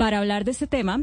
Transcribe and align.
Para 0.00 0.16
hablar 0.16 0.46
de 0.46 0.52
este 0.52 0.66
tema, 0.66 1.02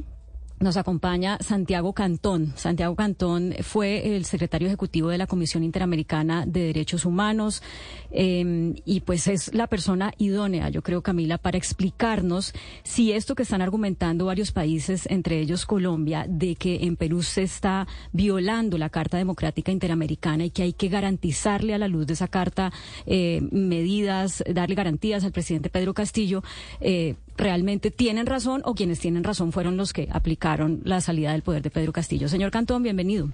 nos 0.59 0.75
acompaña 0.75 1.37
Santiago 1.39 1.93
Cantón. 1.93 2.53
Santiago 2.55 2.95
Cantón 2.95 3.53
fue 3.61 4.15
el 4.15 4.25
secretario 4.25 4.67
ejecutivo 4.67 5.09
de 5.09 5.19
la 5.19 5.27
Comisión 5.27 5.63
Interamericana 5.63 6.47
de 6.47 6.61
Derechos 6.63 7.05
Humanos 7.05 7.61
em, 8.09 8.73
y 8.85 9.01
pues 9.01 9.27
es 9.27 9.53
la 9.53 9.67
persona 9.67 10.13
idónea, 10.17 10.69
yo 10.69 10.81
creo, 10.81 11.03
Camila, 11.03 11.37
para 11.37 11.59
explicarnos 11.59 12.55
si 12.81 13.11
esto 13.11 13.35
que 13.35 13.43
están 13.43 13.61
argumentando 13.61 14.25
varios 14.25 14.51
países, 14.51 15.05
entre 15.11 15.39
ellos 15.41 15.67
Colombia, 15.67 16.25
de 16.27 16.55
que 16.55 16.85
en 16.85 16.95
Perú 16.95 17.21
se 17.21 17.43
está 17.43 17.87
violando 18.13 18.79
la 18.79 18.89
Carta 18.89 19.17
Democrática 19.17 19.71
Interamericana 19.71 20.45
y 20.45 20.49
que 20.49 20.63
hay 20.63 20.73
que 20.73 20.89
garantizarle 20.89 21.75
a 21.75 21.77
la 21.77 21.87
luz 21.87 22.07
de 22.07 22.13
esa 22.13 22.29
carta 22.29 22.73
eh, 23.05 23.47
medidas, 23.51 24.43
darle 24.51 24.73
garantías 24.73 25.23
al 25.23 25.33
presidente 25.33 25.69
Pedro 25.69 25.93
Castillo. 25.93 26.41
Eh, 26.81 27.13
realmente 27.37 27.91
tienen 27.91 28.25
razón 28.25 28.61
o 28.65 28.73
quienes 28.73 28.99
tienen 28.99 29.23
razón 29.23 29.51
fueron 29.51 29.77
los 29.77 29.93
que 29.93 30.09
aplicaron 30.11 30.81
la 30.83 31.01
salida 31.01 31.31
del 31.31 31.43
poder 31.43 31.61
de 31.61 31.69
Pedro 31.69 31.93
Castillo. 31.93 32.27
Señor 32.27 32.51
Cantón, 32.51 32.83
bienvenido. 32.83 33.29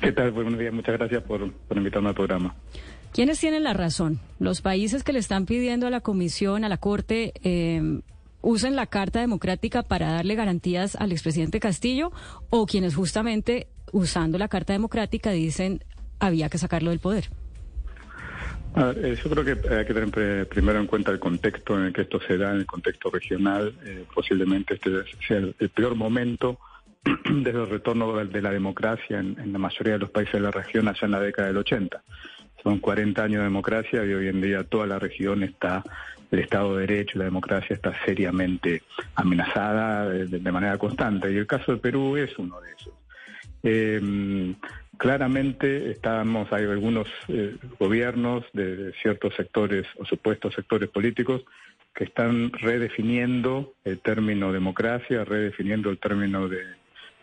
¿Qué 0.00 0.12
tal? 0.12 0.30
Buenos 0.30 0.58
días, 0.58 0.72
muchas 0.72 0.96
gracias 0.96 1.22
por, 1.24 1.52
invitarme 1.74 2.10
al 2.10 2.14
programa. 2.14 2.54
¿Quiénes 3.12 3.40
tienen 3.40 3.64
la 3.64 3.72
razón? 3.72 4.20
¿Los 4.38 4.60
países 4.60 5.02
que 5.02 5.12
le 5.12 5.18
están 5.18 5.46
pidiendo 5.46 5.86
a 5.86 5.90
la 5.90 6.00
Comisión, 6.00 6.64
a 6.64 6.68
la 6.68 6.76
Corte, 6.76 7.32
eh, 7.42 8.00
usen 8.40 8.76
la 8.76 8.86
Carta 8.86 9.20
Democrática 9.20 9.82
para 9.82 10.12
darle 10.12 10.36
garantías 10.36 10.94
al 10.96 11.12
expresidente 11.12 11.58
Castillo 11.58 12.12
o 12.50 12.66
quienes 12.66 12.94
justamente 12.94 13.66
usando 13.92 14.38
la 14.38 14.48
Carta 14.48 14.72
Democrática 14.72 15.30
dicen 15.30 15.82
había 16.20 16.48
que 16.48 16.58
sacarlo 16.58 16.90
del 16.90 17.00
poder? 17.00 17.30
Eh, 18.76 19.16
yo 19.22 19.30
creo 19.30 19.44
que 19.44 19.74
hay 19.74 19.84
que 19.84 19.94
tener 19.94 20.48
primero 20.48 20.78
en 20.78 20.86
cuenta 20.86 21.10
el 21.10 21.18
contexto 21.18 21.76
en 21.76 21.86
el 21.86 21.92
que 21.92 22.02
esto 22.02 22.20
se 22.20 22.38
da, 22.38 22.52
en 22.52 22.58
el 22.58 22.66
contexto 22.66 23.10
regional. 23.10 23.74
Eh, 23.84 24.04
posiblemente 24.14 24.74
este 24.74 24.90
sea 25.26 25.38
el, 25.38 25.70
peor 25.70 25.96
momento 25.96 26.58
desde 27.04 27.58
el 27.58 27.68
retorno 27.68 28.24
de 28.24 28.42
la 28.42 28.50
democracia 28.50 29.18
en, 29.18 29.52
la 29.52 29.58
mayoría 29.58 29.94
de 29.94 29.98
los 29.98 30.10
países 30.10 30.34
de 30.34 30.40
la 30.40 30.50
región 30.50 30.86
allá 30.86 31.00
en 31.02 31.10
la 31.10 31.20
década 31.20 31.48
del 31.48 31.56
80. 31.58 32.02
Son 32.62 32.78
40 32.78 33.22
años 33.22 33.38
de 33.38 33.44
democracia 33.44 34.04
y 34.04 34.12
hoy 34.12 34.28
en 34.28 34.40
día 34.40 34.62
toda 34.64 34.86
la 34.86 34.98
región 34.98 35.42
está, 35.42 35.82
el 36.30 36.38
Estado 36.38 36.76
de 36.76 36.86
Derecho 36.86 37.12
y 37.14 37.18
la 37.18 37.24
democracia 37.24 37.74
está 37.74 37.92
seriamente 38.04 38.82
amenazada 39.14 40.08
de, 40.10 40.52
manera 40.52 40.78
constante. 40.78 41.32
Y 41.32 41.38
el 41.38 41.46
caso 41.46 41.72
de 41.72 41.78
Perú 41.78 42.16
es 42.16 42.38
uno 42.38 42.60
de 42.60 42.72
esos. 42.72 42.94
Eh, 43.62 44.54
claramente 45.00 45.92
estamos, 45.92 46.52
hay 46.52 46.64
algunos 46.64 47.08
eh, 47.28 47.56
gobiernos 47.78 48.44
de, 48.52 48.92
ciertos 49.00 49.34
sectores 49.34 49.86
o 49.96 50.04
supuestos 50.04 50.54
sectores 50.54 50.90
políticos 50.90 51.40
que 51.94 52.04
están 52.04 52.52
redefiniendo 52.52 53.72
el 53.82 53.98
término 54.00 54.52
democracia, 54.52 55.24
redefiniendo 55.24 55.88
el 55.88 55.98
término 55.98 56.48
de, 56.48 56.64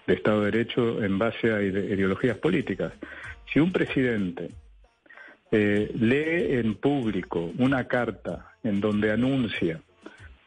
Estado 0.07 0.39
de 0.41 0.51
Derecho 0.51 1.03
en 1.03 1.19
base 1.19 1.53
a 1.53 1.61
ideologías 1.61 2.37
políticas. 2.39 2.93
Si 3.53 3.59
un 3.59 3.71
presidente 3.71 4.49
eh, 5.51 5.91
lee 5.93 6.57
en 6.57 6.75
público 6.75 7.51
una 7.59 7.87
carta 7.87 8.53
en 8.63 8.81
donde 8.81 9.11
anuncia 9.11 9.81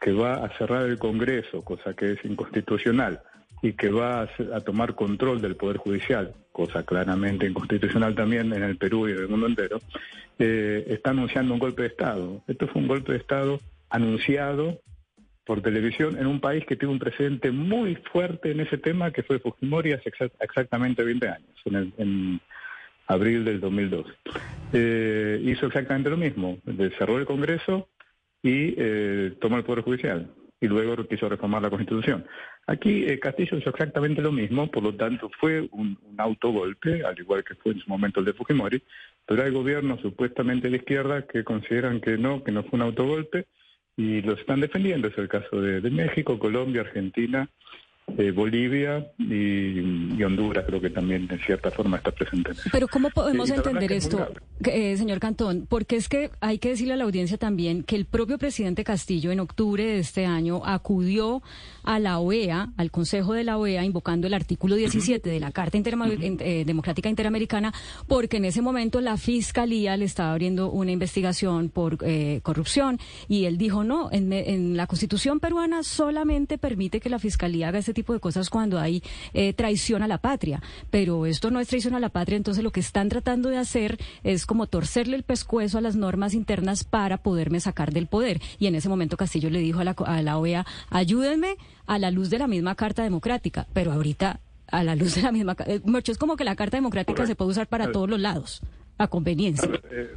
que 0.00 0.12
va 0.12 0.44
a 0.44 0.48
cerrar 0.58 0.86
el 0.86 0.98
Congreso, 0.98 1.62
cosa 1.62 1.94
que 1.94 2.12
es 2.12 2.24
inconstitucional, 2.24 3.22
y 3.62 3.72
que 3.74 3.90
va 3.90 4.22
a, 4.22 4.60
tomar 4.60 4.94
control 4.94 5.40
del 5.40 5.56
Poder 5.56 5.76
Judicial, 5.76 6.32
cosa 6.52 6.82
claramente 6.84 7.46
inconstitucional 7.46 8.14
también 8.14 8.52
en 8.52 8.62
el 8.62 8.76
Perú 8.76 9.08
y 9.08 9.12
en 9.12 9.18
el 9.18 9.28
mundo 9.28 9.46
entero, 9.46 9.80
eh, 10.38 10.84
está 10.88 11.10
anunciando 11.10 11.52
un 11.52 11.60
golpe 11.60 11.82
de 11.82 11.88
Estado. 11.88 12.42
Esto 12.46 12.66
fue 12.68 12.80
un 12.80 12.88
golpe 12.88 13.12
de 13.12 13.18
Estado 13.18 13.60
anunciado 13.90 14.80
por 15.44 15.60
televisión 15.62 16.16
en 16.18 16.26
un 16.26 16.40
país 16.40 16.64
que 16.64 16.76
tiene 16.76 16.92
un 16.92 16.98
precedente 16.98 17.50
muy 17.50 17.96
fuerte 18.12 18.52
en 18.52 18.60
ese 18.60 18.78
tema, 18.78 19.10
que 19.10 19.22
fue 19.22 19.40
Fujimori 19.40 19.92
hace 19.92 20.10
exactamente 20.40 21.02
20 21.02 21.28
años, 21.28 21.92
en, 21.98 22.40
abril 23.06 23.44
del 23.44 23.60
2002. 23.60 24.06
Eh, 24.72 25.40
hizo 25.42 25.66
exactamente 25.66 26.10
lo 26.10 26.16
mismo, 26.16 26.58
cerró 26.96 27.18
el 27.18 27.26
Congreso 27.26 27.88
y 28.40 28.72
eh, 28.78 29.32
tomó 29.40 29.56
el 29.56 29.64
Poder 29.64 29.82
Judicial 29.82 30.30
y 30.60 30.68
luego 30.68 31.06
quiso 31.08 31.28
reformar 31.28 31.62
la 31.62 31.70
Constitución. 31.70 32.26
Aquí 32.66 33.04
eh, 33.04 33.18
Castillo 33.18 33.56
hizo 33.56 33.70
exactamente 33.70 34.20
lo 34.20 34.30
mismo, 34.30 34.70
por 34.70 34.82
lo 34.82 34.94
tanto 34.94 35.30
fue 35.40 35.68
un, 35.72 35.98
autogolpe, 36.18 37.02
al 37.04 37.18
igual 37.18 37.42
que 37.44 37.54
fue 37.54 37.72
en 37.72 37.80
su 37.80 37.88
momento 37.88 38.20
el 38.20 38.26
de 38.26 38.34
Fujimori, 38.34 38.82
pero 39.26 39.42
hay 39.42 39.50
gobiernos 39.50 40.00
supuestamente 40.00 40.68
de 40.68 40.76
izquierda 40.76 41.26
que 41.26 41.44
consideran 41.44 42.00
que 42.00 42.18
no, 42.18 42.44
que 42.44 42.52
no 42.52 42.62
fue 42.64 42.78
un 42.78 42.82
autogolpe 42.82 43.46
y 43.96 44.20
lo 44.22 44.34
están 44.34 44.60
defendiendo. 44.60 45.08
Es 45.08 45.16
el 45.16 45.28
caso 45.28 45.60
de 45.60 45.90
México, 45.90 46.38
Colombia, 46.38 46.82
Argentina 46.82 47.48
eh, 48.18 48.30
Bolivia 48.30 49.10
y, 49.18 50.22
Honduras 50.22 50.64
creo 50.66 50.80
que 50.80 50.90
también 50.90 51.26
en 51.30 51.38
cierta 51.40 51.70
forma 51.70 51.96
está 51.96 52.10
presente. 52.10 52.50
Pero 52.70 52.88
¿cómo 52.88 53.10
podemos 53.10 53.50
entender 53.50 53.90
esto, 53.92 54.28
eh, 54.64 54.96
señor 54.96 55.18
Cantón? 55.18 55.66
Porque 55.68 55.96
es 55.96 56.08
que 56.08 56.30
hay 56.40 56.58
que 56.58 56.70
decirle 56.70 56.94
a 56.94 56.96
la 56.96 57.04
audiencia 57.04 57.38
también 57.38 57.82
que 57.82 57.96
el 57.96 58.04
propio 58.04 58.38
presidente 58.38 58.84
Castillo 58.84 59.30
en 59.30 59.40
octubre 59.40 59.84
de 59.84 59.98
este 59.98 60.26
año 60.26 60.62
acudió 60.64 61.42
a 61.84 61.98
la 61.98 62.18
OEA, 62.18 62.72
al 62.76 62.90
Consejo 62.90 63.32
de 63.32 63.44
la 63.44 63.56
OEA, 63.56 63.84
invocando 63.84 64.26
el 64.26 64.34
artículo 64.34 64.76
17 64.76 65.28
de 65.28 65.40
la 65.40 65.52
Carta 65.52 65.78
eh, 65.78 66.64
Democrática 66.66 67.08
Interamericana, 67.08 67.72
porque 68.06 68.36
en 68.36 68.44
ese 68.44 68.60
momento 68.60 69.00
la 69.00 69.16
Fiscalía 69.16 69.96
le 69.96 70.04
estaba 70.04 70.32
abriendo 70.32 70.70
una 70.70 70.92
investigación 70.92 71.70
por 71.70 71.98
corrupción 72.42 72.98
y 73.28 73.44
él 73.44 73.56
dijo, 73.56 73.84
no, 73.84 74.10
en, 74.12 74.32
en 74.32 74.76
la 74.76 74.86
Constitución 74.86 75.40
peruana 75.40 75.82
solamente 75.82 76.58
permite 76.58 77.00
que 77.00 77.08
la 77.08 77.18
Fiscalía 77.18 77.68
haga 77.68 77.78
ese 77.78 77.94
tipo 77.94 77.99
de 78.12 78.20
cosas 78.20 78.50
cuando 78.50 78.78
hay 78.78 79.02
eh, 79.32 79.52
traición 79.52 80.02
a 80.02 80.08
la 80.08 80.18
patria. 80.18 80.62
Pero 80.90 81.26
esto 81.26 81.50
no 81.50 81.60
es 81.60 81.68
traición 81.68 81.94
a 81.94 82.00
la 82.00 82.08
patria, 82.08 82.36
entonces 82.36 82.64
lo 82.64 82.72
que 82.72 82.80
están 82.80 83.08
tratando 83.08 83.48
de 83.48 83.58
hacer 83.58 83.98
es 84.24 84.46
como 84.46 84.66
torcerle 84.66 85.16
el 85.16 85.22
pescuezo 85.22 85.78
a 85.78 85.80
las 85.80 85.96
normas 85.96 86.34
internas 86.34 86.84
para 86.84 87.18
poderme 87.18 87.60
sacar 87.60 87.92
del 87.92 88.06
poder. 88.06 88.40
Y 88.58 88.66
en 88.66 88.74
ese 88.74 88.88
momento 88.88 89.16
Castillo 89.16 89.50
le 89.50 89.60
dijo 89.60 89.80
a 89.80 89.84
la, 89.84 89.92
a 89.92 90.22
la 90.22 90.38
OEA, 90.38 90.66
ayúdenme 90.90 91.56
a 91.86 91.98
la 91.98 92.10
luz 92.10 92.30
de 92.30 92.38
la 92.38 92.46
misma 92.46 92.74
Carta 92.74 93.02
Democrática. 93.02 93.66
Pero 93.72 93.92
ahorita 93.92 94.40
a 94.70 94.84
la 94.84 94.94
luz 94.94 95.16
de 95.16 95.22
la 95.22 95.32
misma. 95.32 95.56
Eh, 95.66 95.80
es 96.06 96.18
como 96.18 96.36
que 96.36 96.44
la 96.44 96.56
Carta 96.56 96.76
Democrática 96.76 97.26
se 97.26 97.34
puede 97.34 97.50
usar 97.50 97.66
para 97.66 97.92
todos 97.92 98.08
los 98.08 98.20
lados, 98.20 98.62
a 98.98 99.08
conveniencia. 99.08 99.68
Eh, 99.90 100.14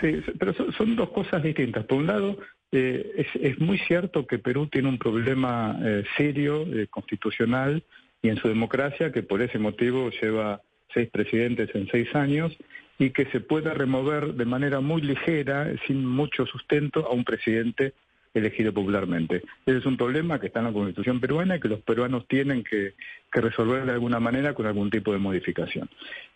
sí, 0.00 0.32
pero 0.38 0.52
son, 0.54 0.96
dos 0.96 1.10
cosas 1.10 1.42
distintas. 1.42 1.84
Por 1.84 1.98
un 1.98 2.06
lado, 2.06 2.38
eh, 2.74 3.26
es, 3.34 3.60
muy 3.60 3.78
cierto 3.80 4.26
que 4.26 4.38
Perú 4.38 4.66
tiene 4.66 4.88
un 4.88 4.98
problema 4.98 5.78
eh, 5.82 6.04
serio, 6.16 6.62
eh, 6.62 6.86
constitucional 6.88 7.82
y 8.22 8.30
en 8.30 8.38
su 8.38 8.48
democracia, 8.48 9.12
que 9.12 9.22
por 9.22 9.42
ese 9.42 9.58
motivo 9.58 10.10
lleva 10.10 10.62
seis 10.94 11.10
presidentes 11.10 11.68
en 11.74 11.86
seis 11.88 12.14
años 12.14 12.56
y 12.98 13.10
que 13.10 13.26
se 13.26 13.40
puede 13.40 13.74
remover 13.74 14.32
de 14.34 14.46
manera 14.46 14.80
muy 14.80 15.02
ligera, 15.02 15.70
sin 15.86 16.06
mucho 16.06 16.46
sustento, 16.46 17.06
a 17.06 17.12
un 17.12 17.24
presidente 17.24 17.92
elegido 18.32 18.72
popularmente. 18.72 19.42
Ese 19.66 19.78
es 19.78 19.84
un 19.84 19.98
problema 19.98 20.40
que 20.40 20.46
está 20.46 20.60
en 20.60 20.66
la 20.66 20.72
constitución 20.72 21.20
peruana 21.20 21.56
y 21.56 21.60
que 21.60 21.68
los 21.68 21.80
peruanos 21.80 22.26
tienen 22.26 22.64
que, 22.64 22.94
resolver 23.30 23.84
de 23.84 23.92
alguna 23.92 24.20
manera 24.20 24.54
con 24.54 24.66
algún 24.66 24.88
tipo 24.88 25.12
de 25.12 25.18
modificación. 25.18 25.90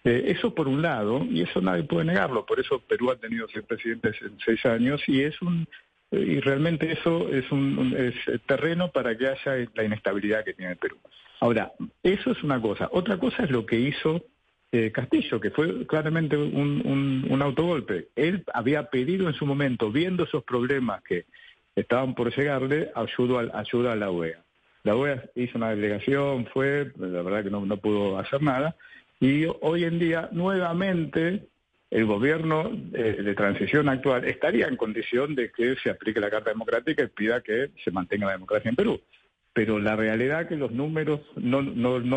eso 0.05 0.55
por 0.55 0.69
un 0.69 0.83
lado, 0.83 1.25
y 1.31 1.43
eso 1.43 1.63
nadie 1.63 1.85
puede 1.85 2.07
negarlo, 2.07 2.45
por 2.45 2.61
eso 2.61 2.81
Perú 2.81 3.11
ha 3.11 3.17
tenido 3.17 3.47
seis 3.53 3.65
presidentes 3.67 4.21
en 4.21 4.39
seis 4.45 4.65
años 4.67 5.03
y 5.07 5.23
es 5.23 5.41
un 5.41 5.67
y 6.11 6.41
realmente 6.41 6.93
eso 6.93 7.29
es 7.29 7.51
un 7.51 7.95
terreno 8.47 8.91
para 8.91 9.17
que 9.17 9.29
haya 9.29 9.69
la 9.75 9.85
inestabilidad 9.85 10.45
que 10.45 10.55
tiene 10.55 10.73
el 10.73 10.79
Perú. 10.79 10.97
Ahora, 11.41 11.73
eso 12.03 12.31
es 12.31 12.43
una 12.43 12.61
cosa. 12.61 12.89
Otra 12.93 13.19
cosa 13.19 13.45
es 13.45 13.51
lo 13.51 13.67
que 13.67 13.79
hizo 13.79 14.25
eh, 14.73 14.91
Castillo, 14.91 15.41
que 15.41 15.51
fue 15.51 15.87
claramente 15.87 16.37
un, 16.37 17.39
autogolpe. 17.41 18.09
Él 18.17 18.45
había 18.53 18.91
pedido 18.91 19.29
en 19.29 19.35
su 19.35 19.47
momento, 19.47 19.93
viendo 19.93 20.25
esos 20.25 20.43
problemas 20.45 21.03
que 21.03 21.27
estaban 21.77 22.15
por 22.15 22.35
llegarle, 22.35 22.91
ayuda, 22.95 23.51
ayuda 23.55 23.93
a 23.93 23.97
la 23.97 24.11
OEA. 24.11 24.43
La 24.83 24.97
OEA 24.97 25.25
hizo 25.35 25.59
una 25.59 25.71
delegación, 25.71 26.47
fue, 26.47 26.91
la 26.99 27.23
verdad 27.23 27.45
que 27.45 27.51
no, 27.51 27.65
no 27.65 27.77
pudo 27.77 28.19
hacer 28.19 28.43
nada, 28.43 28.75
y 29.21 29.45
hoy 29.61 29.85
en 29.85 29.99
día 29.99 30.29
nuevamente 30.33 31.47
el 31.91 32.05
gobierno 32.05 32.71
eh, 32.95 33.23
de 33.23 33.35
transición 33.35 33.89
actual 33.89 34.25
estaría 34.25 34.67
en 34.67 34.77
condición 34.77 35.35
de 35.35 35.51
que 35.53 35.77
se 35.77 35.91
aplique 35.91 36.21
la 36.21 36.31
Carta 36.31 36.51
Democrática 36.51 37.03
y 37.03 37.09
pida 37.09 37.41
que 37.41 37.71
se 37.85 37.91
mantenga 37.91 38.27
la 38.27 38.33
democracia 38.33 38.69
en 38.69 38.77
Perú. 38.77 39.01
Pero 39.53 39.79
la 39.79 39.97
realidad 39.97 40.43
es 40.43 40.49
que 40.49 40.57
los 40.57 40.73
números 40.73 41.21
no, 41.37 41.63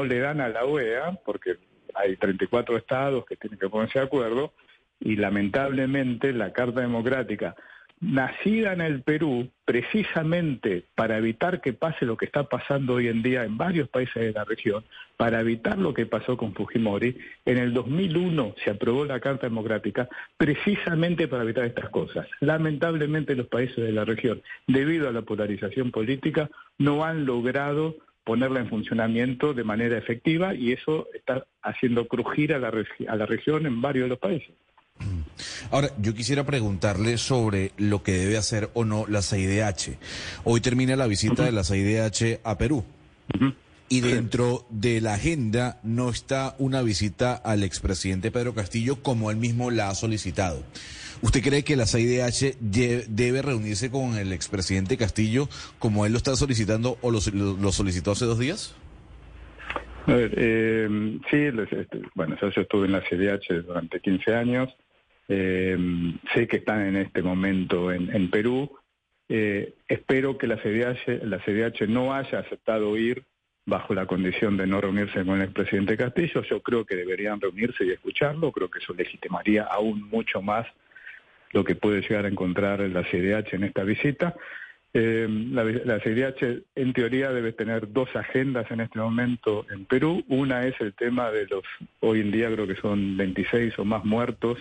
le 0.04 0.20
dan 0.20 0.42
a 0.42 0.50
la 0.50 0.66
OEA, 0.66 1.20
porque 1.24 1.58
hay 1.94 2.18
34 2.18 2.78
estados 2.78 3.26
que 3.26 3.38
tienen 3.38 3.60
que 3.60 3.70
ponerse 3.70 4.00
de 4.00 4.06
acuerdo, 4.06 4.54
y 5.00 5.16
lamentablemente 5.16 6.34
la 6.34 6.52
Carta 6.52 6.82
Democrática, 6.82 7.56
nacida 8.02 8.74
en 8.74 8.82
el 8.82 9.02
Perú 9.02 9.50
precisamente 9.66 10.86
para 10.96 11.18
evitar 11.18 11.62
que 11.62 11.74
pase 11.74 12.06
lo 12.06 12.18
que 12.18 12.26
está 12.26 12.44
pasando 12.44 12.96
hoy 12.96 13.08
en 13.08 13.22
día 13.22 13.44
en 13.44 13.58
varios 13.58 13.90
países 13.90 14.16
de 14.16 14.32
la 14.32 14.46
región, 14.46 14.84
para 15.18 15.42
evitar 15.42 15.78
lo 15.78 15.94
que 15.94 16.06
pasó 16.06 16.38
con 16.38 16.54
Fujimori. 16.54 17.18
En 17.46 17.58
el 17.58 17.74
2001 17.74 18.56
se 18.64 18.72
aprobó 18.72 19.06
la 19.06 19.20
Carta 19.20 19.48
Democrática 19.48 20.08
precisamente 20.38 21.28
para 21.28 21.44
evitar 21.44 21.66
estas 21.66 21.90
cosas. 21.90 22.28
Lamentablemente 22.40 23.36
los 23.36 23.48
países 23.48 23.78
de 23.78 23.92
la 23.92 24.06
región, 24.06 24.42
debido 24.66 25.10
a 25.10 25.12
la 25.12 25.22
polarización 25.22 25.92
política, 25.92 26.50
no 26.78 27.04
han 27.04 27.26
logrado 27.26 27.98
ponerla 28.24 28.60
en 28.60 28.70
funcionamiento 28.70 29.54
de 29.54 29.64
manera 29.64 29.98
efectiva 29.98 30.54
y 30.54 30.72
eso 30.72 31.08
está 31.14 31.46
haciendo 31.62 32.08
crujir 32.08 32.54
a 32.54 32.60
la, 32.60 32.72
a 33.08 33.16
la 33.16 33.26
región 33.26 33.66
en 33.66 33.82
varios 33.82 34.06
de 34.06 34.10
los 34.10 34.20
países. 34.20 34.52
Ahora, 35.72 35.90
yo 36.02 36.16
quisiera 36.16 36.44
preguntarle 36.46 37.18
sobre 37.18 37.72
lo 37.78 38.02
que 38.02 38.14
debe 38.14 38.38
hacer 38.38 38.70
o 38.74 38.86
no 38.86 39.06
la 39.08 39.22
CIDH. 39.22 39.98
Hoy 40.44 40.62
termina 40.62 40.96
la 40.96 41.06
visita 41.06 41.46
de 41.46 41.52
la 41.52 41.64
CIDH 41.64 42.40
a 42.44 42.58
Perú. 42.58 42.84
Y 43.88 44.02
dentro 44.02 44.66
de 44.70 45.02
la 45.02 45.16
agenda 45.16 45.80
no 45.84 46.10
está 46.10 46.56
una 46.58 46.82
visita 46.82 47.36
al 47.36 47.64
expresidente 47.64 48.32
Pedro 48.32 48.54
Castillo 48.54 49.02
como 49.02 49.30
él 49.30 49.38
mismo 49.38 49.70
la 49.70 49.90
ha 49.90 49.96
solicitado. 49.96 50.64
¿Usted 51.22 51.42
cree 51.44 51.64
que 51.64 51.76
la 51.76 51.86
CIDH 51.86 52.58
debe 52.60 53.42
reunirse 53.42 53.92
con 53.92 54.16
el 54.16 54.32
expresidente 54.34 54.98
Castillo 54.98 55.50
como 55.78 56.06
él 56.06 56.14
lo 56.14 56.18
está 56.18 56.36
solicitando 56.36 56.98
o 57.02 57.12
lo, 57.12 57.22
solicitó 57.72 58.12
hace 58.12 58.26
dos 58.26 58.40
días? 58.40 58.76
A 60.08 60.14
ver, 60.14 60.34
eh, 60.36 61.20
sí, 61.30 61.38
este, 61.72 62.02
bueno, 62.16 62.36
yo 62.42 62.62
estuve 62.62 62.88
en 62.88 62.94
la 62.94 63.02
CIDH 63.02 63.66
durante 63.68 64.00
15 64.00 64.34
años. 64.34 64.70
Eh, 65.32 65.78
sé 66.34 66.48
que 66.48 66.58
están 66.58 66.82
en 66.82 66.96
este 66.98 67.22
momento 67.22 67.92
en, 67.92 68.30
Perú. 68.32 68.76
Eh, 69.30 69.76
espero 69.88 70.40
que 70.40 70.48
la 70.48 70.58
CDH, 70.58 71.24
la 71.24 71.38
CDH 71.38 71.88
no 71.88 72.16
haya 72.16 72.40
aceptado 72.40 72.98
ir 72.98 73.24
bajo 73.64 73.94
la 73.94 74.08
condición 74.08 74.58
de 74.58 74.66
no 74.66 74.82
reunirse 74.82 75.24
con 75.24 75.40
el 75.40 75.52
presidente 75.52 75.96
Castillo. 75.96 76.42
Yo 76.42 76.62
creo 76.62 76.84
que 76.84 76.96
deberían 76.96 77.40
reunirse 77.40 77.86
y 77.86 77.92
escucharlo. 77.92 78.52
Creo 78.52 78.72
que 78.72 78.80
eso 78.80 78.94
legitimaría 78.96 79.64
aún 79.64 80.10
mucho 80.10 80.42
más 80.42 80.66
lo 81.52 81.64
que 81.64 81.76
puede 81.76 82.02
llegar 82.02 82.26
a 82.26 82.30
encontrar 82.30 82.80
la 82.80 83.04
CDH 83.04 83.54
en 83.54 83.64
esta 83.66 83.84
visita. 83.84 84.36
Eh, 84.92 85.28
la, 85.30 85.64
la, 85.64 86.00
CDH 86.00 86.64
en 86.74 86.94
teoría 86.94 87.32
debe 87.32 87.54
tener 87.54 87.92
dos 87.94 88.10
agendas 88.16 88.72
en 88.72 88.80
este 88.80 88.98
momento 88.98 89.68
en 89.70 89.86
Perú. 89.86 90.24
Una 90.28 90.66
es 90.66 90.74
el 90.82 90.96
tema 90.96 91.30
de 91.30 91.46
los, 91.46 91.64
hoy 92.00 92.22
en 92.22 92.32
día 92.32 92.52
creo 92.52 92.66
que 92.66 92.76
son 92.76 93.16
26 93.16 93.78
o 93.78 93.86
más 93.86 94.04
muertos 94.04 94.58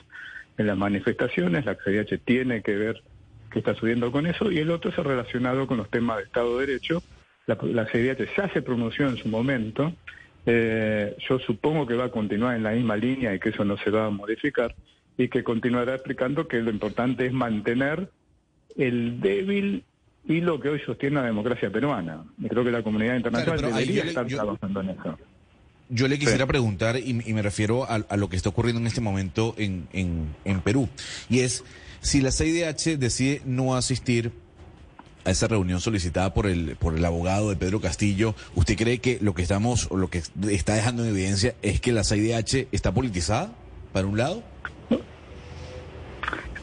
en 0.59 0.67
las 0.67 0.77
manifestaciones, 0.77 1.65
la 1.65 1.77
CDH 1.77 2.19
tiene 2.25 2.63
que 2.63 2.77
ver 2.77 3.03
qué 3.51 3.61
está 3.61 3.75
subiendo 3.75 4.13
con 4.13 4.27
eso, 4.27 4.53
y 4.53 4.59
el 4.59 4.71
otro 4.71 4.91
es 4.91 4.97
relacionado 4.97 5.67
con 5.67 5.79
los 5.79 5.89
temas 5.89 6.19
de 6.19 6.25
Estado 6.25 6.59
de 6.59 6.67
Derecho. 6.67 7.03
La, 7.47 7.57
la 7.63 7.87
CDH 7.87 8.29
ya 8.37 8.53
se 8.53 8.61
pronunció 8.61 9.09
en 9.09 9.17
su 9.17 9.29
momento, 9.29 9.95
eh, 10.45 11.17
yo 11.29 11.39
supongo 11.39 11.87
que 11.87 11.95
va 11.95 12.07
a 12.07 12.11
continuar 12.11 12.57
en 12.57 12.63
la 12.63 12.73
misma 12.73 12.97
línea 12.97 13.35
y 13.35 13.39
que 13.39 13.51
eso 13.51 13.65
no 13.65 13.77
se 13.79 13.91
va 13.91 14.07
a 14.07 14.11
modificar, 14.11 14.75
y 15.17 15.29
que 15.29 15.43
continuará 15.43 15.95
explicando 15.95 16.49
que 16.49 16.61
lo 16.61 16.71
importante 16.71 17.27
es 17.27 17.33
mantener 17.33 18.11
el 18.77 19.21
débil 19.21 19.85
hilo 20.27 20.61
que 20.61 20.69
hoy 20.69 20.81
sostiene 20.81 21.17
la 21.17 21.27
democracia 21.27 21.71
peruana. 21.71 22.25
Y 22.39 22.49
creo 22.49 22.65
que 22.65 22.71
la 22.71 22.83
comunidad 22.83 23.17
internacional 23.17 23.61
debería 23.61 24.05
estar 24.05 24.27
trabajando 24.27 24.81
en 24.81 24.91
eso. 24.91 25.19
Yo 25.91 26.07
le 26.07 26.19
quisiera 26.19 26.47
preguntar, 26.47 26.99
y, 26.99 27.15
me 27.15 27.43
refiero 27.43 27.87
a, 27.89 28.17
lo 28.17 28.29
que 28.29 28.37
está 28.37 28.51
ocurriendo 28.51 28.81
en 28.81 28.87
este 28.87 29.01
momento 29.01 29.55
en, 29.57 29.89
en, 29.93 30.61
Perú, 30.61 30.89
y 31.31 31.41
es 31.41 31.65
si 32.01 32.21
la 32.21 32.31
CIDH 32.31 32.99
decide 32.99 33.41
no 33.47 33.75
asistir 33.75 34.33
a 35.25 35.31
esa 35.31 35.49
reunión 35.49 35.81
solicitada 35.81 36.35
por 36.35 36.47
el 36.47 36.77
por 36.77 36.95
el 36.95 37.05
abogado 37.05 37.49
de 37.49 37.57
Pedro 37.57 37.81
Castillo, 37.81 38.35
¿usted 38.55 38.77
cree 38.77 38.99
que 38.99 39.19
lo 39.23 39.35
que 39.35 39.43
estamos 39.43 39.89
o 39.91 39.97
lo 39.97 40.09
que 40.11 40.23
está 40.51 40.75
dejando 40.75 41.05
en 41.05 41.11
evidencia 41.11 41.55
es 41.63 41.81
que 41.81 41.93
la 41.93 42.05
CIDH 42.05 42.69
está 42.71 42.93
politizada, 42.93 43.53
para 43.93 44.07
un 44.07 44.19
lado? 44.19 44.43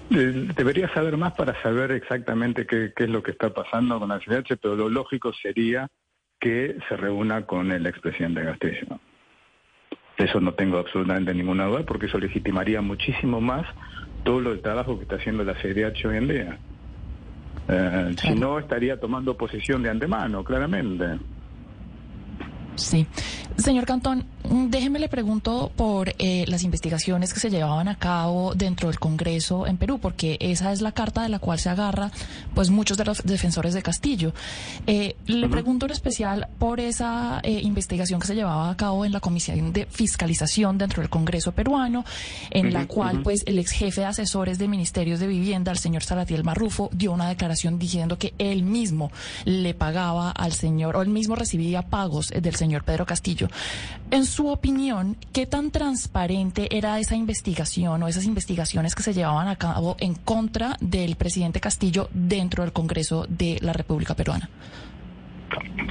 Debería 0.10 0.94
saber 0.94 1.18
más 1.18 1.34
para 1.34 1.60
saber 1.64 1.92
exactamente 1.92 2.68
qué, 2.68 2.94
qué 2.96 3.06
es 3.06 3.10
lo 3.10 3.24
que 3.24 3.32
está 3.32 3.52
pasando 3.52 4.00
con 4.00 4.10
la 4.10 4.20
CIDH, 4.20 4.58
pero 4.62 4.76
lo 4.76 4.88
lógico 4.88 5.34
sería 5.34 5.90
que 6.40 6.78
se 6.88 6.96
reúna 6.96 7.48
con 7.48 7.72
el 7.72 7.88
expresidente 7.88 8.44
Castillo. 8.44 9.00
Eso 10.18 10.40
no 10.40 10.54
tengo 10.54 10.78
absolutamente 10.78 11.34
ninguna 11.34 11.66
duda 11.66 11.84
porque 11.86 12.06
eso 12.06 12.18
legitimaría 12.18 12.82
muchísimo 12.82 13.42
más 13.42 13.66
todo 14.24 14.40
lo 14.40 14.50
del 14.52 14.62
trabajo 14.62 14.98
que 14.98 15.04
está 15.04 15.16
haciendo 15.18 15.44
la 15.44 15.54
CDH 15.54 16.06
hoy 16.08 16.18
en 16.18 16.28
día. 16.28 16.58
Eh, 17.68 18.16
si 18.22 18.36
no, 18.36 18.60
estaría 18.60 19.00
tomando 19.00 19.36
posición 19.36 19.84
de 19.84 19.90
antemano, 19.90 20.44
claramente. 20.44 21.20
Sí. 22.76 23.06
Señor 23.58 23.86
Cantón, 23.86 24.26
déjeme 24.44 25.00
le 25.00 25.08
pregunto 25.08 25.72
por 25.78 26.14
eh, 26.20 26.44
las 26.48 26.64
investigaciones 26.64 27.34
que 27.34 27.40
se 27.40 27.50
llevaban 27.50 27.88
a 27.88 27.96
cabo 27.96 28.54
dentro 28.54 28.90
del 28.90 29.00
Congreso 29.00 29.66
en 29.66 29.78
Perú, 29.78 29.98
porque 30.00 30.36
esa 30.42 30.74
es 30.74 30.82
la 30.82 30.92
carta 30.92 31.24
de 31.24 31.30
la 31.30 31.40
cual 31.40 31.58
se 31.58 31.70
agarra 31.70 32.12
pues 32.54 32.70
muchos 32.70 32.98
de 32.98 33.06
los 33.06 33.24
defensores 33.24 33.74
de 33.74 33.82
Castillo. 33.82 34.34
Eh, 34.88 35.16
le 35.28 35.48
pregunto 35.48 35.86
en 35.86 35.94
especial 35.94 36.50
por 36.60 36.82
esa 36.82 37.40
eh, 37.44 37.62
investigación 37.64 38.20
que 38.20 38.28
se 38.28 38.36
llevaba 38.36 38.70
a 38.70 38.76
cabo 38.76 39.06
en 39.06 39.14
la 39.14 39.22
Comisión 39.22 39.72
de 39.72 39.86
Fiscalización 39.86 40.78
dentro 40.78 41.02
del 41.02 41.10
Congreso 41.10 41.54
peruano, 41.54 42.04
en 42.52 42.74
la 42.74 42.88
cual 42.88 43.22
pues 43.22 43.44
el 43.46 43.58
ex 43.58 43.72
jefe 43.72 44.02
de 44.02 44.08
asesores 44.08 44.60
de 44.60 44.68
Ministerios 44.68 45.22
de 45.22 45.28
Vivienda, 45.28 45.72
el 45.72 45.78
señor 45.78 46.04
Salatiel 46.04 46.44
Marrufo, 46.44 46.90
dio 46.92 47.14
una 47.14 47.30
declaración 47.30 47.80
diciendo 47.80 48.18
que 48.18 48.34
él 48.38 48.64
mismo 48.64 49.12
le 49.46 49.74
pagaba 49.74 50.32
al 50.32 50.52
señor, 50.52 50.98
o 50.98 51.02
él 51.02 51.10
mismo 51.10 51.36
recibía 51.36 51.84
pagos 51.84 52.28
del 52.28 52.56
señor 52.56 52.84
Pedro 52.84 53.06
Castillo 53.06 53.45
en 54.12 54.26
su 54.26 54.48
opinión, 54.48 55.18
¿qué 55.34 55.46
tan 55.46 55.72
transparente 55.72 56.68
era 56.78 57.00
esa 57.00 57.16
investigación 57.16 58.04
o 58.04 58.08
esas 58.08 58.26
investigaciones 58.26 58.96
que 58.96 59.04
se 59.04 59.14
llevaban 59.14 59.48
a 59.48 59.56
cabo 59.56 59.98
en 60.00 60.14
contra 60.14 60.78
del 60.80 61.16
presidente 61.16 61.60
Castillo 61.60 62.10
dentro 62.14 62.64
del 62.64 62.72
Congreso 62.72 63.26
de 63.28 63.58
la 63.62 63.74
República 63.74 64.16
Peruana? 64.16 64.50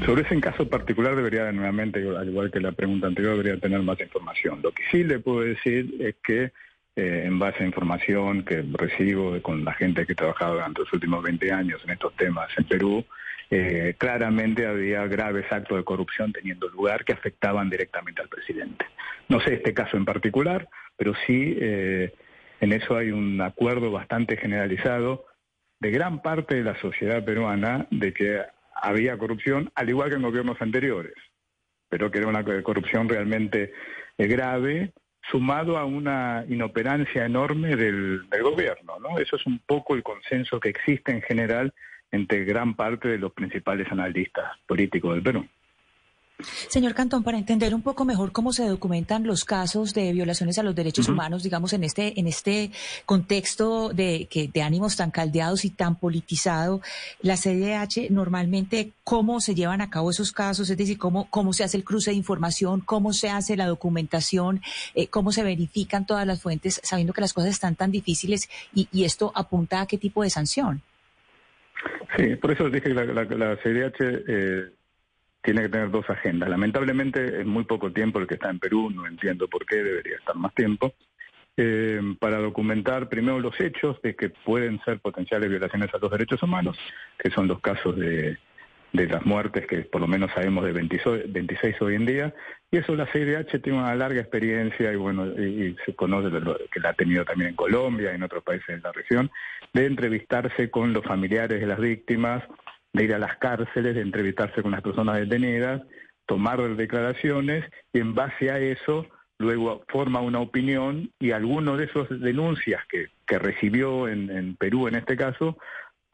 Sobre 0.04 0.22
ese 0.22 0.38
caso 0.40 0.68
particular 0.68 1.16
debería 1.16 1.50
nuevamente, 1.52 2.00
al 2.16 2.28
igual 2.28 2.50
que 2.50 2.60
la 2.60 2.72
pregunta 2.72 3.06
anterior, 3.06 3.36
debería 3.36 3.60
tener 3.60 3.80
más 3.82 3.98
información. 4.00 4.60
Lo 4.62 4.72
que 4.72 4.82
sí 4.90 5.04
le 5.04 5.18
puedo 5.18 5.40
decir 5.40 5.94
es 6.00 6.16
que 6.22 6.52
eh, 6.96 7.22
en 7.24 7.38
base 7.38 7.64
a 7.64 7.66
información 7.66 8.44
que 8.44 8.64
recibo 8.72 9.40
con 9.42 9.64
la 9.64 9.72
gente 9.72 10.06
que 10.06 10.12
ha 10.12 10.16
trabajado 10.16 10.54
durante 10.54 10.80
los 10.80 10.92
últimos 10.92 11.22
20 11.22 11.52
años 11.52 11.80
en 11.84 11.90
estos 11.90 12.14
temas 12.14 12.48
en 12.56 12.64
Perú, 12.64 13.04
eh, 13.56 13.94
claramente 13.96 14.66
había 14.66 15.06
graves 15.06 15.46
actos 15.48 15.78
de 15.78 15.84
corrupción 15.84 16.32
teniendo 16.32 16.68
lugar 16.68 17.04
que 17.04 17.12
afectaban 17.12 17.70
directamente 17.70 18.20
al 18.20 18.28
presidente. 18.28 18.84
No 19.28 19.38
sé 19.38 19.54
este 19.54 19.72
caso 19.72 19.96
en 19.96 20.04
particular, 20.04 20.68
pero 20.96 21.12
sí 21.24 21.56
eh, 21.60 22.12
en 22.60 22.72
eso 22.72 22.96
hay 22.96 23.12
un 23.12 23.40
acuerdo 23.40 23.92
bastante 23.92 24.36
generalizado 24.36 25.26
de 25.78 25.92
gran 25.92 26.20
parte 26.20 26.56
de 26.56 26.64
la 26.64 26.74
sociedad 26.80 27.24
peruana 27.24 27.86
de 27.92 28.12
que 28.12 28.42
había 28.74 29.18
corrupción, 29.18 29.70
al 29.76 29.88
igual 29.88 30.10
que 30.10 30.16
en 30.16 30.22
gobiernos 30.22 30.60
anteriores, 30.60 31.14
pero 31.88 32.10
que 32.10 32.18
era 32.18 32.26
una 32.26 32.42
corrupción 32.64 33.08
realmente 33.08 33.72
eh, 34.18 34.26
grave, 34.26 34.92
sumado 35.30 35.78
a 35.78 35.84
una 35.84 36.44
inoperancia 36.48 37.24
enorme 37.24 37.76
del, 37.76 38.26
gobierno. 38.42 38.98
¿no? 38.98 39.20
Eso 39.20 39.36
es 39.36 39.46
un 39.46 39.60
poco 39.60 39.94
el 39.94 40.02
consenso 40.02 40.58
que 40.58 40.70
existe 40.70 41.12
en 41.12 41.22
general 41.22 41.72
entre 42.14 42.44
gran 42.44 42.74
parte 42.74 43.08
de 43.08 43.18
los 43.18 43.32
principales 43.32 43.90
analistas 43.90 44.44
políticos 44.66 45.14
del 45.14 45.22
Perú. 45.22 45.44
Señor 46.68 46.94
Cantón, 46.94 47.22
para 47.22 47.38
entender 47.38 47.74
un 47.74 47.82
poco 47.82 48.04
mejor 48.04 48.32
cómo 48.32 48.52
se 48.52 48.66
documentan 48.66 49.24
los 49.24 49.44
casos 49.44 49.94
de 49.94 50.12
violaciones 50.12 50.58
a 50.58 50.64
los 50.64 50.74
derechos 50.74 51.08
humanos, 51.08 51.44
digamos, 51.44 51.72
en 51.72 51.84
este, 51.84 52.18
en 52.18 52.26
este 52.26 52.72
contexto 53.06 53.90
de, 53.90 54.26
que, 54.28 54.48
de 54.48 54.62
ánimos 54.62 54.96
tan 54.96 55.12
caldeados 55.12 55.64
y 55.64 55.70
tan 55.70 55.96
politizado, 55.96 56.80
la 57.22 57.36
CDH 57.36 58.10
normalmente, 58.10 58.92
¿cómo 59.04 59.40
se 59.40 59.54
llevan 59.54 59.80
a 59.80 59.90
cabo 59.90 60.10
esos 60.10 60.32
casos? 60.32 60.70
Es 60.70 60.76
decir, 60.76 60.98
¿cómo, 60.98 61.28
cómo 61.30 61.52
se 61.52 61.62
hace 61.62 61.76
el 61.76 61.84
cruce 61.84 62.10
de 62.10 62.16
información? 62.16 62.80
¿Cómo 62.80 63.12
se 63.12 63.30
hace 63.30 63.56
la 63.56 63.66
documentación? 63.66 64.60
Eh, 64.94 65.06
¿Cómo 65.06 65.30
se 65.30 65.44
verifican 65.44 66.04
todas 66.04 66.26
las 66.26 66.42
fuentes, 66.42 66.80
sabiendo 66.82 67.12
que 67.12 67.20
las 67.20 67.32
cosas 67.32 67.50
están 67.50 67.76
tan 67.76 67.92
difíciles 67.92 68.50
y, 68.74 68.88
y 68.92 69.04
esto 69.04 69.32
apunta 69.34 69.80
a 69.80 69.86
qué 69.86 69.98
tipo 69.98 70.22
de 70.22 70.30
sanción? 70.30 70.82
Sí, 72.16 72.36
por 72.36 72.52
eso 72.52 72.70
dije 72.70 72.94
que 72.94 72.94
la, 72.94 73.56
CDH 73.56 73.96
eh, 74.00 74.70
tiene 75.42 75.62
que 75.62 75.68
tener 75.68 75.90
dos 75.90 76.08
agendas. 76.08 76.48
Lamentablemente 76.48 77.40
es 77.40 77.46
muy 77.46 77.64
poco 77.64 77.92
tiempo 77.92 78.18
el 78.18 78.26
que 78.26 78.34
está 78.34 78.50
en 78.50 78.58
Perú, 78.58 78.90
no 78.90 79.06
entiendo 79.06 79.48
por 79.48 79.66
qué, 79.66 79.76
debería 79.76 80.16
estar 80.16 80.36
más 80.36 80.54
tiempo, 80.54 80.94
eh, 81.56 82.00
para 82.18 82.38
documentar 82.38 83.08
primero 83.08 83.38
los 83.38 83.58
hechos 83.60 84.00
de 84.02 84.14
que 84.14 84.30
pueden 84.30 84.80
ser 84.84 85.00
potenciales 85.00 85.50
violaciones 85.50 85.92
a 85.94 85.98
los 85.98 86.10
derechos 86.10 86.42
humanos, 86.42 86.76
que 87.18 87.30
son 87.30 87.48
los 87.48 87.60
casos 87.60 87.96
de, 87.96 88.38
de 88.94 89.08
las 89.08 89.26
muertes, 89.26 89.66
que 89.66 89.78
por 89.80 90.00
lo 90.00 90.06
menos 90.06 90.30
sabemos 90.32 90.64
de 90.64 90.72
26 90.72 91.82
hoy 91.82 91.96
en 91.96 92.06
día, 92.06 92.34
y 92.70 92.76
eso 92.76 92.94
la 92.94 93.06
CIDH 93.06 93.60
tiene 93.60 93.80
una 93.80 93.94
larga 93.96 94.20
experiencia 94.20 94.92
y 94.92 94.96
bueno, 94.96 95.26
y, 95.26 95.76
se 95.84 95.96
conoce 95.96 96.28
que 96.70 96.80
la 96.80 96.90
ha 96.90 96.94
tenido 96.94 97.24
también 97.24 97.50
en 97.50 97.56
Colombia 97.56 98.12
y 98.12 98.14
en 98.14 98.22
otros 98.22 98.44
países 98.44 98.68
de 98.68 98.78
la 98.78 98.92
región, 98.92 99.32
de 99.72 99.86
entrevistarse 99.86 100.70
con 100.70 100.92
los 100.92 101.04
familiares 101.04 101.60
de 101.60 101.66
las 101.66 101.80
víctimas, 101.80 102.44
de 102.92 103.04
ir 103.04 103.14
a 103.14 103.18
las 103.18 103.36
cárceles, 103.38 103.96
de 103.96 104.00
entrevistarse 104.00 104.62
con 104.62 104.70
las 104.70 104.82
personas 104.82 105.18
detenidas, 105.18 105.82
tomar 106.26 106.60
declaraciones 106.76 107.64
y 107.92 107.98
en 107.98 108.14
base 108.14 108.52
a 108.52 108.60
eso 108.60 109.06
luego 109.38 109.82
forma 109.88 110.20
una 110.20 110.38
opinión 110.38 111.10
y 111.18 111.32
alguno 111.32 111.76
de 111.76 111.86
esas 111.86 112.08
denuncias 112.20 112.80
que, 112.88 113.08
que 113.26 113.40
recibió 113.40 114.06
en 114.06 114.54
Perú 114.54 114.86
en 114.86 114.94
este 114.94 115.16
caso 115.16 115.58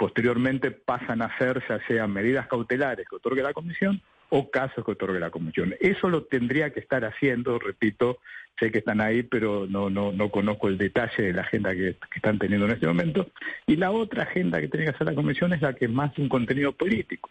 posteriormente 0.00 0.70
pasan 0.70 1.20
a 1.20 1.36
ser 1.36 1.62
ya 1.68 1.78
sean 1.86 2.10
medidas 2.10 2.48
cautelares 2.48 3.06
que 3.06 3.16
otorgue 3.16 3.42
la 3.42 3.52
comisión 3.52 4.00
o 4.30 4.50
casos 4.50 4.82
que 4.82 4.92
otorgue 4.92 5.20
la 5.20 5.28
comisión. 5.28 5.74
Eso 5.78 6.08
lo 6.08 6.24
tendría 6.24 6.70
que 6.70 6.80
estar 6.80 7.04
haciendo, 7.04 7.58
repito, 7.58 8.16
sé 8.58 8.72
que 8.72 8.78
están 8.78 9.02
ahí, 9.02 9.24
pero 9.24 9.66
no, 9.68 9.90
no, 9.90 10.10
no 10.10 10.30
conozco 10.30 10.68
el 10.68 10.78
detalle 10.78 11.24
de 11.24 11.32
la 11.34 11.42
agenda 11.42 11.74
que, 11.74 11.96
están 12.16 12.38
teniendo 12.38 12.64
en 12.64 12.72
este 12.72 12.86
momento. 12.86 13.26
Y 13.66 13.76
la 13.76 13.90
otra 13.90 14.22
agenda 14.22 14.58
que 14.58 14.68
tiene 14.68 14.86
que 14.86 14.92
hacer 14.92 15.06
la 15.06 15.14
comisión 15.14 15.52
es 15.52 15.60
la 15.60 15.74
que 15.74 15.84
es 15.84 15.90
más 15.90 16.16
un 16.16 16.30
contenido 16.30 16.72
político, 16.72 17.28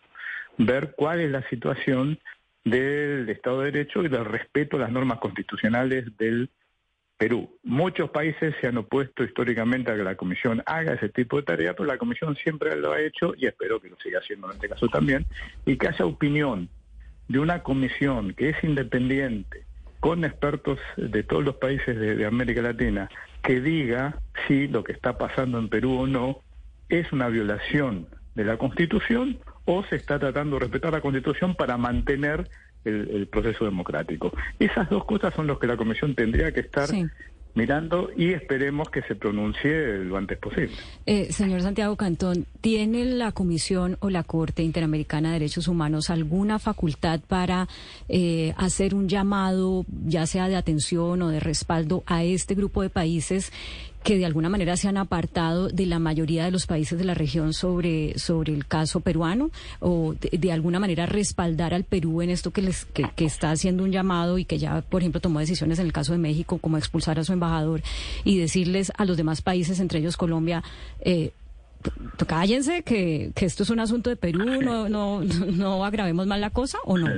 ver 0.59 0.93
cuál 0.95 1.21
es 1.21 1.31
la 1.31 1.41
situación 1.49 2.19
del 2.65 3.27
Estado 3.29 3.61
de 3.61 3.71
Derecho 3.71 4.03
y 4.03 4.09
del 4.09 4.25
respeto 4.25 4.77
a 4.77 4.81
las 4.81 4.91
normas 4.91 5.17
constitucionales 5.17 6.15
del 6.19 6.51
Perú. 7.19 7.49
Muchos 7.63 8.09
países 8.11 8.55
se 8.61 8.67
han 8.67 8.77
opuesto 8.77 9.25
históricamente 9.25 9.91
a 9.91 9.97
que 9.97 10.03
la 10.03 10.15
Comisión 10.15 10.63
haga 10.65 10.93
ese 10.93 11.09
tipo 11.09 11.35
de 11.35 11.43
tarea, 11.43 11.73
pero 11.73 11.85
la 11.85 11.97
Comisión 11.97 12.37
siempre 12.37 12.77
lo 12.77 12.93
ha 12.93 13.01
hecho 13.01 13.33
y 13.35 13.45
espero 13.45 13.81
que 13.81 13.89
lo 13.89 13.97
siga 13.97 14.19
haciendo 14.19 14.47
en 14.47 14.53
este 14.53 14.69
caso 14.69 14.87
también, 14.87 15.25
y 15.65 15.75
que 15.75 15.89
haya 15.89 16.05
opinión 16.05 16.69
de 17.27 17.39
una 17.39 17.61
comisión 17.61 18.33
que 18.33 18.49
es 18.49 18.63
independiente, 18.63 19.65
con 19.99 20.23
expertos 20.23 20.79
de 20.95 21.21
todos 21.23 21.43
los 21.43 21.55
países 21.57 21.99
de, 21.99 22.25
América 22.25 22.61
Latina, 22.61 23.09
que 23.43 23.59
diga 23.59 24.17
si 24.47 24.69
lo 24.69 24.85
que 24.85 24.93
está 24.93 25.17
pasando 25.17 25.59
en 25.59 25.67
Perú 25.67 25.99
o 25.99 26.07
no 26.07 26.39
es 26.87 27.11
una 27.11 27.27
violación 27.27 28.07
de 28.33 28.45
la 28.45 28.55
Constitución 28.55 29.39
o 29.65 29.83
se 29.83 29.97
está 29.97 30.19
tratando 30.19 30.55
de 30.55 30.61
respetar 30.61 30.93
la 30.93 31.01
Constitución 31.01 31.53
para 31.53 31.75
mantener 31.75 32.49
el, 32.89 33.27
proceso 33.27 33.65
democrático. 33.65 34.31
Esas 34.59 34.89
dos 34.89 35.05
cosas 35.05 35.33
son 35.33 35.47
las 35.47 35.57
que 35.59 35.67
la 35.67 35.77
Comisión 35.77 36.15
tendría 36.15 36.51
que 36.51 36.61
estar 36.61 36.89
mirando 37.55 38.09
y 38.15 38.31
esperemos 38.31 38.89
que 38.89 39.01
se 39.01 39.15
pronuncie 39.15 39.97
lo 40.05 40.17
antes 40.17 40.37
posible. 40.37 40.71
Eh, 41.05 41.31
señor 41.31 41.61
Santiago 41.61 41.95
Cantón, 41.95 42.45
¿tiene 42.61 43.05
la 43.05 43.31
Comisión 43.31 43.97
o 43.99 44.09
la 44.09 44.23
Corte 44.23 44.63
Interamericana 44.63 45.29
de 45.29 45.39
Derechos 45.39 45.67
Humanos 45.67 46.09
alguna 46.09 46.59
facultad 46.59 47.19
para 47.27 47.67
eh, 48.07 48.53
hacer 48.57 48.95
un 48.95 49.09
llamado, 49.09 49.85
ya 50.05 50.25
sea 50.25 50.47
de 50.47 50.55
atención 50.55 51.21
o 51.21 51.29
de 51.29 51.39
respaldo, 51.39 52.03
a 52.05 52.23
este 52.23 52.55
grupo 52.55 52.81
de 52.81 52.89
países 52.89 53.51
que 54.03 54.17
de 54.17 54.25
alguna 54.25 54.49
manera 54.49 54.77
se 54.77 54.87
han 54.87 54.97
apartado 54.97 55.67
de 55.67 55.85
la 55.85 55.99
mayoría 55.99 56.45
de 56.45 56.51
los 56.51 56.65
países 56.65 56.97
de 56.97 57.05
la 57.05 57.13
región 57.13 57.53
sobre, 57.53 58.17
sobre 58.17 58.53
el 58.53 58.65
caso 58.65 59.01
peruano 59.01 59.51
o 59.79 60.15
de, 60.19 60.51
alguna 60.51 60.79
manera 60.79 61.05
respaldar 61.05 61.73
al 61.73 61.83
Perú 61.83 62.21
en 62.21 62.29
esto 62.29 62.51
que, 62.51 62.61
les, 62.61 62.85
que, 62.85 63.25
está 63.25 63.51
haciendo 63.51 63.83
un 63.83 63.91
llamado 63.91 64.37
y 64.37 64.45
que 64.45 64.57
ya, 64.57 64.81
por 64.81 65.01
ejemplo, 65.01 65.21
tomó 65.21 65.39
decisiones 65.39 65.79
en 65.79 65.85
el 65.85 65.93
caso 65.93 66.13
de 66.13 66.17
México 66.17 66.57
como 66.59 66.77
expulsar 66.77 67.19
a 67.19 67.23
su 67.23 67.33
embajador 67.33 67.81
y 68.23 68.37
decirles 68.37 68.91
a 68.97 69.05
los 69.05 69.17
demás 69.17 69.41
países, 69.41 69.79
entre 69.79 69.99
ellos 69.99 70.17
Colombia, 70.17 70.63
eh, 71.01 71.31
cállense 72.25 72.83
que, 72.83 73.31
que 73.35 73.45
esto 73.45 73.63
es 73.63 73.69
un 73.69 73.79
asunto 73.79 74.09
de 74.09 74.15
Perú, 74.15 74.39
no, 74.61 74.89
no, 74.89 75.21
no 75.21 75.85
agravemos 75.85 76.25
más 76.25 76.39
la 76.39 76.49
cosa 76.49 76.77
o 76.85 76.97
no. 76.97 77.09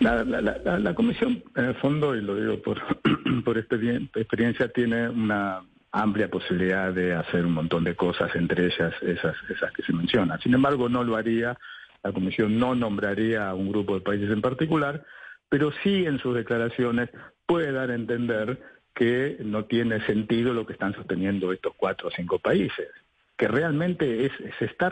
La, 0.00 0.22
la, 0.24 0.78
la, 0.78 0.94
comisión, 0.94 1.42
en 1.56 1.64
el 1.64 1.74
fondo, 1.76 2.14
y 2.14 2.20
lo 2.20 2.36
digo 2.36 2.62
por, 2.62 2.80
por 3.44 3.58
experiencia, 3.58 4.68
tiene 4.68 5.08
una 5.08 5.60
amplia 5.90 6.28
posibilidad 6.28 6.92
de 6.92 7.14
hacer 7.14 7.44
un 7.44 7.52
montón 7.52 7.84
de 7.84 7.96
cosas, 7.96 8.34
entre 8.36 8.66
ellas 8.66 8.94
esas, 9.02 9.36
esas 9.48 9.72
que 9.72 9.82
se 9.82 9.92
mencionan. 9.92 10.40
Sin 10.40 10.54
embargo, 10.54 10.88
no 10.88 11.02
lo 11.02 11.16
haría, 11.16 11.56
la 12.02 12.12
comisión 12.12 12.58
no 12.58 12.74
nombraría 12.74 13.48
a 13.48 13.54
un 13.54 13.70
grupo 13.70 13.94
de 13.94 14.02
países 14.02 14.30
en 14.30 14.40
particular, 14.40 15.04
pero 15.48 15.72
sí 15.82 16.04
en 16.04 16.18
sus 16.18 16.34
declaraciones 16.34 17.10
puede 17.46 17.72
dar 17.72 17.90
a 17.90 17.94
entender 17.94 18.60
que 18.94 19.38
no 19.40 19.64
tiene 19.64 20.04
sentido 20.06 20.52
lo 20.52 20.66
que 20.66 20.74
están 20.74 20.94
sosteniendo 20.94 21.52
estos 21.52 21.72
cuatro 21.76 22.08
o 22.08 22.10
cinco 22.10 22.38
países, 22.38 22.88
que 23.36 23.48
realmente 23.48 24.26
es, 24.26 24.32
se 24.58 24.66
está... 24.66 24.90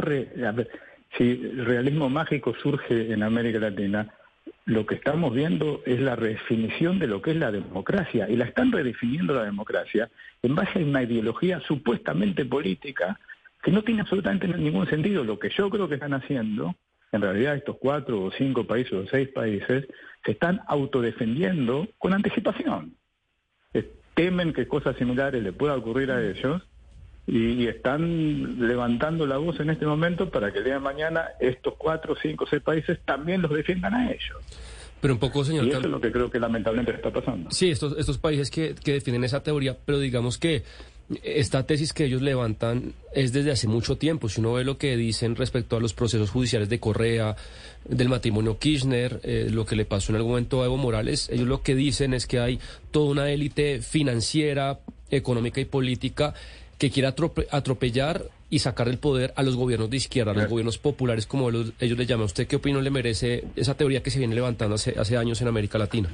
si 1.17 1.31
el 1.31 1.65
realismo 1.65 2.09
mágico 2.09 2.55
surge 2.55 3.13
en 3.13 3.23
América 3.23 3.59
Latina, 3.59 4.15
lo 4.67 4.85
que 4.85 4.97
estamos 4.97 5.33
viendo 5.33 5.81
es 5.87 6.01
la 6.01 6.17
redefinición 6.17 6.99
de 6.99 7.07
lo 7.07 7.23
que 7.23 7.31
es 7.31 7.37
la 7.37 7.53
democracia, 7.53 8.29
y 8.29 8.37
la 8.37 8.47
están 8.47 8.73
redefiniendo 8.73 9.33
la 9.33 9.45
democracia 9.45 10.11
en 10.43 10.57
base 10.57 10.81
a 10.81 10.85
una 10.85 11.05
ideología 11.05 11.61
supuestamente 11.61 12.45
política 12.45 13.19
que 13.63 13.71
no 13.71 13.83
tiene 13.83 14.03
absolutamente 14.03 14.49
ningún 14.49 14.89
sentido. 14.89 15.23
Lo 15.25 15.39
que 15.39 15.51
yo 15.51 15.71
creo 15.71 15.89
que 15.89 15.95
están 15.95 16.15
haciendo, 16.15 16.75
en 17.13 17.23
realidad 17.23 17.55
estos 17.55 17.77
cuatro 17.79 18.25
o 18.25 18.33
cinco 18.33 18.65
países 18.65 18.93
o 18.93 19.07
seis 19.07 19.29
países, 19.29 19.87
se 20.25 20.33
están 20.33 20.61
autodefendiendo 20.67 21.87
con 21.99 22.13
anticipación. 22.13 22.97
Temen 24.15 24.53
que 24.53 24.67
cosas 24.67 24.97
similares 24.97 25.43
le 25.43 25.53
puedan 25.53 25.79
ocurrir 25.79 26.11
a 26.11 26.25
ellos 26.25 26.63
y, 27.27 27.67
están 27.67 28.67
levantando 28.67 29.27
la 29.27 29.39
voz 29.39 29.59
en 29.61 29.71
este 29.71 29.87
momento 29.87 30.31
para 30.31 30.53
que 30.53 30.59
el 30.59 30.65
día 30.65 30.75
de 30.75 30.81
mañana 30.81 31.25
estos 31.41 31.75
cuatro, 31.77 32.15
cinco, 32.21 32.47
seis 32.49 32.63
países 32.63 32.99
también 33.05 33.43
los 33.43 33.51
defiendan 33.51 33.95
a 33.95 34.11
ellos. 34.11 34.37
Pero 35.01 35.15
un 35.15 35.21
poco, 35.21 35.45
señor. 35.45 35.67
Y 35.67 35.71
eso 35.71 35.81
es 35.81 35.87
lo 35.87 36.01
que 36.01 36.11
creo 36.11 36.31
que 36.31 36.41
lamentablemente 36.41 36.93
está 36.93 37.11
pasando. 37.11 37.51
Sí, 37.51 37.71
estos, 37.71 37.99
estos 37.99 38.19
países 38.19 38.51
que, 38.51 38.75
que 38.75 38.93
defienden 38.93 39.25
esa 39.25 39.43
teoría, 39.43 39.77
pero 39.85 39.99
digamos 39.99 40.39
que 40.39 40.63
esta 41.23 41.65
tesis 41.65 41.93
que 41.93 42.05
ellos 42.05 42.23
levantan 42.23 42.95
es 43.15 43.33
desde 43.33 43.53
hace 43.53 43.69
mucho 43.69 43.97
tiempo. 43.97 44.29
Si 44.29 44.41
uno 44.41 44.55
ve 44.55 44.65
lo 44.65 44.79
que 44.79 44.97
dicen 44.97 45.37
respecto 45.37 45.77
a 45.77 45.81
los 45.81 45.95
procesos 45.95 46.31
judiciales 46.31 46.69
de 46.69 46.81
Correa, 46.81 47.37
del 47.85 48.09
matrimonio 48.09 48.59
Kirchner, 48.59 49.21
eh, 49.23 49.49
lo 49.51 49.65
que 49.67 49.77
le 49.77 49.85
pasó 49.85 50.13
en 50.13 50.17
algún 50.17 50.33
momento 50.33 50.63
a 50.63 50.67
Evo 50.67 50.77
Morales, 50.77 51.29
ellos 51.31 51.47
lo 51.47 51.63
que 51.63 51.75
dicen 51.75 52.15
es 52.15 52.27
que 52.27 52.41
hay 52.41 52.59
toda 52.91 53.11
una 53.11 53.31
élite 53.31 53.81
financiera, 53.83 54.81
económica 55.11 55.61
y 55.61 55.67
política 55.67 56.35
que 56.79 56.91
quiere 56.91 57.09
atropellar 57.09 58.23
y 58.49 58.59
sacar 58.61 58.87
del 58.87 58.99
poder 58.99 59.33
a 59.37 59.43
los 59.43 59.57
gobiernos 59.57 59.91
de 59.91 59.97
izquierda, 59.97 60.33
a 60.33 60.35
los 60.35 60.49
gobiernos 60.49 60.79
populares, 60.79 61.27
como 61.27 61.49
ellos 61.49 61.99
le 61.99 62.07
llaman. 62.07 62.27
¿Usted 62.27 62.47
qué 62.47 62.57
opinión 62.57 62.85
le 62.85 62.91
merece 62.91 63.45
esa 63.57 63.77
teoría 63.77 64.03
que 64.03 64.11
se 64.11 64.19
viene 64.19 64.35
levantando 64.35 64.75
hace, 64.75 64.99
hace 64.99 65.17
años 65.17 65.41
en 65.43 65.49
América 65.49 65.79
Latina? 65.79 66.09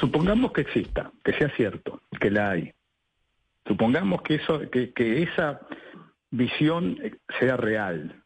supongamos 0.00 0.52
que 0.52 0.62
exista, 0.62 1.12
que 1.24 1.32
sea 1.34 1.48
cierto, 1.56 2.02
que 2.20 2.28
la 2.28 2.50
hay. 2.50 2.72
Supongamos 3.66 4.22
que, 4.22 4.34
eso, 4.34 4.60
que, 4.68 4.92
que 4.92 5.22
esa 5.22 5.60
visión 6.30 6.98
sea 7.38 7.56
real. 7.56 8.20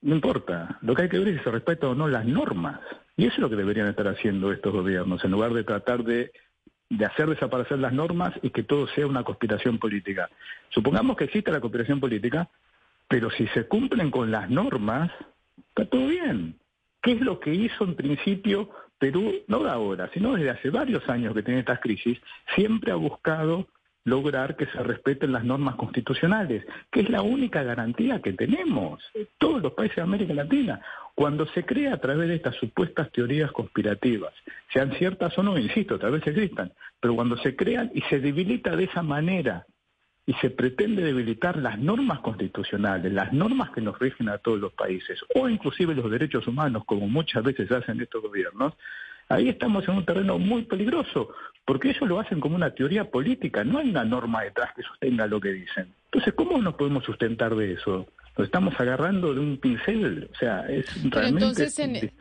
No 0.00 0.14
importa, 0.14 0.78
lo 0.80 0.94
que 0.94 1.02
hay 1.02 1.08
que 1.10 1.18
ver 1.18 1.28
es 1.28 1.38
si 1.38 1.44
se 1.44 1.50
respeta 1.50 1.88
o 1.88 1.94
no 1.94 2.08
las 2.08 2.24
normas. 2.24 2.80
Y 3.16 3.26
eso 3.26 3.34
es 3.34 3.40
lo 3.40 3.50
que 3.50 3.56
deberían 3.56 3.88
estar 3.88 4.08
haciendo 4.08 4.52
estos 4.52 4.72
gobiernos, 4.72 5.22
en 5.22 5.32
lugar 5.32 5.52
de 5.52 5.64
tratar 5.64 6.02
de 6.04 6.32
de 6.90 7.06
hacer 7.06 7.28
desaparecer 7.28 7.78
las 7.78 7.92
normas 7.92 8.34
y 8.42 8.50
que 8.50 8.64
todo 8.64 8.88
sea 8.88 9.06
una 9.06 9.22
conspiración 9.22 9.78
política. 9.78 10.28
Supongamos 10.70 11.16
que 11.16 11.24
existe 11.24 11.52
la 11.52 11.60
conspiración 11.60 12.00
política, 12.00 12.48
pero 13.08 13.30
si 13.30 13.46
se 13.48 13.66
cumplen 13.66 14.10
con 14.10 14.30
las 14.30 14.50
normas, 14.50 15.10
está 15.68 15.86
todo 15.86 16.08
bien. 16.08 16.56
¿Qué 17.00 17.12
es 17.12 17.20
lo 17.20 17.40
que 17.40 17.54
hizo 17.54 17.84
en 17.84 17.94
principio 17.94 18.70
Perú, 18.98 19.32
no 19.46 19.62
de 19.62 19.70
ahora, 19.70 20.10
sino 20.12 20.34
desde 20.34 20.50
hace 20.50 20.70
varios 20.70 21.08
años 21.08 21.32
que 21.32 21.42
tiene 21.42 21.60
estas 21.60 21.80
crisis? 21.80 22.18
Siempre 22.54 22.92
ha 22.92 22.96
buscado 22.96 23.68
lograr 24.04 24.56
que 24.56 24.66
se 24.66 24.82
respeten 24.82 25.32
las 25.32 25.44
normas 25.44 25.76
constitucionales, 25.76 26.64
que 26.90 27.00
es 27.00 27.10
la 27.10 27.22
única 27.22 27.62
garantía 27.62 28.20
que 28.20 28.32
tenemos 28.32 29.02
todos 29.38 29.62
los 29.62 29.72
países 29.72 29.96
de 29.96 30.02
América 30.02 30.34
Latina. 30.34 30.80
Cuando 31.14 31.46
se 31.48 31.64
crea 31.64 31.94
a 31.94 31.98
través 31.98 32.28
de 32.28 32.36
estas 32.36 32.56
supuestas 32.56 33.10
teorías 33.12 33.52
conspirativas, 33.52 34.32
sean 34.72 34.92
ciertas 34.92 35.36
o 35.38 35.42
no, 35.42 35.58
insisto, 35.58 35.98
tal 35.98 36.12
vez 36.12 36.26
existan, 36.26 36.72
pero 36.98 37.14
cuando 37.14 37.36
se 37.38 37.54
crean 37.56 37.90
y 37.94 38.00
se 38.02 38.20
debilita 38.20 38.74
de 38.74 38.84
esa 38.84 39.02
manera 39.02 39.66
y 40.26 40.32
se 40.34 40.50
pretende 40.50 41.02
debilitar 41.02 41.56
las 41.56 41.78
normas 41.78 42.20
constitucionales, 42.20 43.12
las 43.12 43.32
normas 43.32 43.70
que 43.70 43.80
nos 43.80 43.98
rigen 43.98 44.28
a 44.28 44.38
todos 44.38 44.60
los 44.60 44.72
países, 44.72 45.18
o 45.34 45.48
inclusive 45.48 45.94
los 45.94 46.10
derechos 46.10 46.46
humanos, 46.46 46.84
como 46.86 47.08
muchas 47.08 47.42
veces 47.42 47.70
hacen 47.72 48.00
estos 48.00 48.22
gobiernos, 48.22 48.74
ahí 49.30 49.48
estamos 49.48 49.88
en 49.88 49.96
un 49.96 50.04
terreno 50.04 50.38
muy 50.38 50.62
peligroso, 50.62 51.30
porque 51.64 51.90
ellos 51.90 52.02
lo 52.08 52.20
hacen 52.20 52.40
como 52.40 52.56
una 52.56 52.74
teoría 52.74 53.10
política, 53.10 53.64
no 53.64 53.78
hay 53.78 53.88
una 53.88 54.04
norma 54.04 54.42
detrás 54.42 54.70
que 54.74 54.82
sostenga 54.82 55.26
lo 55.26 55.40
que 55.40 55.52
dicen. 55.52 55.94
Entonces, 56.06 56.34
¿cómo 56.34 56.58
nos 56.58 56.74
podemos 56.74 57.04
sustentar 57.04 57.54
de 57.54 57.74
eso? 57.74 58.08
Nos 58.36 58.46
estamos 58.46 58.78
agarrando 58.78 59.32
de 59.32 59.40
un 59.40 59.58
pincel, 59.58 60.28
o 60.32 60.36
sea, 60.36 60.66
es 60.68 60.86
realmente 61.10 61.46
entonces, 61.46 61.74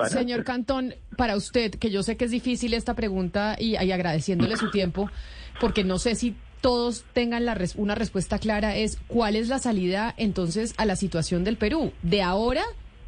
señor 0.08 0.44
Cantón, 0.44 0.94
para 1.18 1.36
usted, 1.36 1.72
que 1.72 1.90
yo 1.90 2.04
sé 2.04 2.16
que 2.16 2.26
es 2.26 2.32
difícil 2.32 2.74
esta 2.74 2.94
pregunta 2.94 3.56
y, 3.60 3.72
y 3.72 3.92
agradeciéndole 3.92 4.56
su 4.56 4.70
tiempo, 4.70 5.10
porque 5.60 5.84
no 5.84 5.98
sé 5.98 6.16
si 6.16 6.36
todos 6.62 7.06
tengan 7.14 7.46
la 7.46 7.58
una 7.78 7.96
respuesta 7.96 8.38
clara 8.38 8.76
es 8.76 9.00
cuál 9.08 9.36
es 9.38 9.48
la 9.48 9.60
salida 9.60 10.14
entonces 10.18 10.74
a 10.78 10.86
la 10.86 10.98
situación 10.98 11.46
del 11.46 11.56
Perú 11.56 11.94
de 12.04 12.22
ahora 12.22 12.64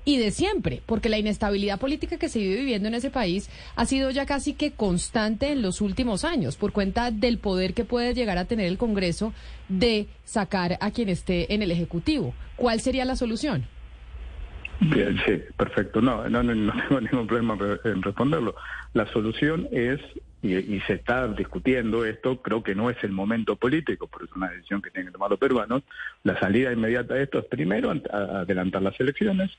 y 0.06 0.18
de 0.18 0.32
siempre, 0.32 0.82
porque 0.86 1.10
la 1.10 1.18
inestabilidad 1.18 1.80
política 1.80 2.18
que 2.18 2.30
se 2.30 2.40
vive 2.40 2.56
viviendo 2.58 2.88
en 2.88 2.96
ese 2.96 3.10
país 3.10 3.50
ha 3.76 3.86
sido 3.86 4.10
ya 4.12 4.26
casi 4.26 4.54
que 4.54 4.72
constante 4.72 5.52
en 5.52 5.62
los 5.62 5.82
últimos 5.82 6.26
años, 6.26 6.58
por 6.58 6.72
cuenta 6.72 7.12
del 7.12 7.38
poder 7.38 7.74
que 7.74 7.86
puede 7.86 8.14
llegar 8.14 8.38
a 8.38 8.46
tener 8.46 8.68
el 8.68 8.78
Congreso 8.78 9.34
de 9.70 10.08
sacar 10.24 10.78
a 10.82 10.92
quien 10.92 11.10
esté 11.10 11.54
en 11.54 11.62
el 11.62 11.72
Ejecutivo. 11.72 12.34
¿Cuál 12.56 12.82
sería 12.82 13.06
la 13.06 13.16
solución? 13.16 13.66
Bien, 14.80 15.16
sí, 15.26 15.40
perfecto. 15.56 16.02
No, 16.02 16.28
no, 16.28 16.42
no 16.42 16.74
tengo 16.74 17.02
ningún 17.12 17.28
problema 17.28 17.58
en 17.84 18.02
responderlo. 18.02 18.56
La 18.94 19.06
solución 19.12 19.68
es 19.72 20.00
y, 20.44 20.80
se 20.82 20.94
está 20.94 21.28
discutiendo 21.28 22.04
esto, 22.04 22.42
creo 22.42 22.64
que 22.64 22.74
no 22.74 22.90
es 22.90 22.98
el 23.04 23.12
momento 23.12 23.56
político, 23.56 24.08
pero 24.08 24.26
es 24.26 24.32
una 24.34 24.50
decisión 24.50 24.82
que 24.82 24.90
tienen 24.90 25.08
que 25.08 25.14
tomar 25.14 25.30
los 25.30 25.40
peruanos. 25.40 25.84
La 26.24 26.40
salida 26.40 26.74
inmediata 26.74 27.14
de 27.14 27.24
esto 27.24 27.40
es 27.40 27.46
primero 27.46 27.92
adelantar 27.92 28.82
las 28.82 29.00
elecciones, 29.00 29.52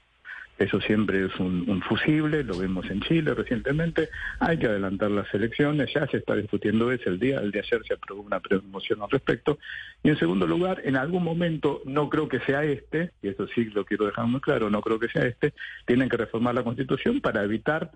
eso 0.59 0.81
siempre 0.81 1.27
es 1.27 1.41
un, 1.41 1.83
fusible, 1.83 2.45
lo 2.45 2.59
vimos 2.59 2.89
en 2.91 3.01
Chile 3.01 3.35
recientemente, 3.35 4.09
hay 4.39 4.59
que 4.59 4.67
adelantar 4.67 5.11
las 5.11 5.33
elecciones, 5.35 5.93
ya 5.93 6.07
se 6.07 6.19
está 6.19 6.35
discutiendo 6.37 6.93
eso, 6.93 7.11
el 7.11 7.19
día, 7.19 7.41
el 7.41 7.51
de 7.51 7.61
ayer 7.61 7.83
se 7.87 7.95
aprobó 7.95 8.23
una 8.23 8.41
promoción 8.41 9.03
al 9.03 9.11
respecto, 9.11 9.59
y 10.03 10.11
en 10.11 10.19
segundo 10.19 10.47
lugar, 10.47 10.81
en 10.85 10.97
algún 10.97 11.25
momento, 11.25 11.83
no 11.85 12.09
creo 12.09 12.29
que 12.29 12.41
sea 12.41 12.65
este, 12.65 13.13
y 13.23 13.29
esto 13.29 13.47
sí 13.49 13.65
lo 13.67 13.85
quiero 13.85 14.07
dejar 14.07 14.27
muy 14.27 14.41
claro, 14.41 14.71
no 14.71 14.83
creo 14.83 14.99
que 14.99 15.09
sea 15.09 15.25
este, 15.25 15.53
tienen 15.87 16.09
que 16.09 16.17
reformar 16.17 16.55
la 16.55 16.65
constitución 16.65 17.21
para 17.21 17.43
evitar 17.43 17.91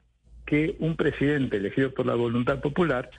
que 0.44 0.76
un 0.78 0.96
presidente 0.96 1.56
elegido 1.56 1.92
por 1.92 2.06
la 2.06 2.14
voluntad 2.14 2.60
popular 2.60 3.10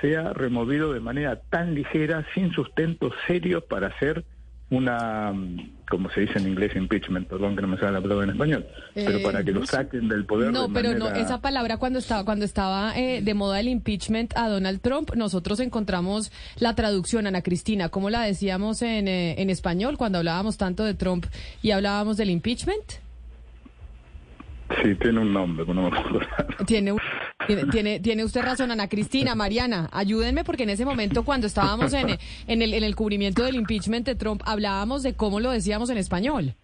sea 0.00 0.32
removido 0.32 0.92
de 0.92 1.00
manera 1.00 1.40
tan 1.50 1.74
ligera, 1.74 2.26
sin 2.34 2.52
sustento 2.52 3.12
serio 3.26 3.62
para 3.62 3.88
hacer 3.88 4.24
una, 4.70 5.32
como 5.88 6.10
se 6.10 6.22
dice 6.22 6.38
en 6.38 6.48
inglés, 6.48 6.74
impeachment, 6.74 7.28
perdón 7.28 7.54
que 7.54 7.62
no 7.62 7.68
me 7.68 7.78
sale 7.78 7.92
la 7.92 8.00
palabra 8.00 8.24
en 8.24 8.30
español, 8.30 8.66
pero 8.94 9.22
para 9.22 9.44
que 9.44 9.52
lo 9.52 9.62
eh, 9.62 9.66
saquen 9.66 10.08
del 10.08 10.24
poder. 10.24 10.52
No, 10.52 10.68
pero 10.72 10.94
no, 10.94 11.08
esa 11.08 11.40
palabra 11.40 11.76
cuando 11.76 12.00
estaba, 12.00 12.24
cuando 12.24 12.44
estaba 12.44 12.96
eh, 12.98 13.22
de 13.22 13.34
moda 13.34 13.60
el 13.60 13.68
impeachment 13.68 14.36
a 14.36 14.48
Donald 14.48 14.80
Trump, 14.80 15.14
nosotros 15.14 15.60
encontramos 15.60 16.32
la 16.58 16.74
traducción, 16.74 17.26
Ana 17.28 17.42
Cristina, 17.42 17.88
¿cómo 17.90 18.10
la 18.10 18.22
decíamos 18.22 18.82
en, 18.82 19.06
eh, 19.06 19.40
en 19.40 19.50
español 19.50 19.96
cuando 19.96 20.18
hablábamos 20.18 20.56
tanto 20.56 20.84
de 20.84 20.94
Trump 20.94 21.26
y 21.62 21.70
hablábamos 21.70 22.16
del 22.16 22.30
impeachment? 22.30 23.06
Sí, 24.82 24.94
tiene 24.96 25.20
un 25.20 25.32
nombre, 25.32 25.64
no 25.72 25.90
me 25.90 26.64
Tiene, 26.66 26.92
tiene, 27.70 28.00
tiene 28.00 28.24
usted 28.24 28.42
razón, 28.42 28.70
Ana 28.70 28.88
Cristina, 28.88 29.34
Mariana, 29.34 29.88
ayúdenme 29.92 30.44
porque 30.44 30.64
en 30.64 30.70
ese 30.70 30.84
momento 30.84 31.24
cuando 31.24 31.46
estábamos 31.46 31.92
en, 31.92 32.18
en, 32.46 32.62
el, 32.62 32.74
en 32.74 32.84
el 32.84 32.96
cubrimiento 32.96 33.44
del 33.44 33.56
impeachment 33.56 34.06
de 34.06 34.14
Trump 34.14 34.42
hablábamos 34.44 35.02
de 35.02 35.14
cómo 35.14 35.40
lo 35.40 35.50
decíamos 35.50 35.90
en 35.90 35.98
español. 35.98 36.54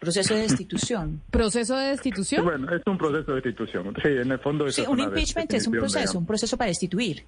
Proceso 0.00 0.34
de 0.34 0.40
destitución. 0.42 1.20
¿Proceso 1.30 1.76
de 1.76 1.88
destitución? 1.88 2.44
bueno, 2.44 2.74
es 2.74 2.82
un 2.86 2.96
proceso 2.96 3.32
de 3.32 3.42
destitución. 3.42 3.94
Sí, 4.02 4.08
en 4.08 4.32
el 4.32 4.38
fondo 4.38 4.70
Sí, 4.70 4.82
un 4.88 4.98
impeachment 4.98 5.52
es 5.52 5.66
un 5.66 5.74
proceso, 5.74 6.18
un 6.18 6.26
proceso 6.26 6.56
para 6.56 6.68
destituir. 6.68 7.24